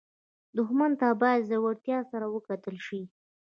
[0.57, 3.01] دښمن ته باید زړورتیا سره وکتل شي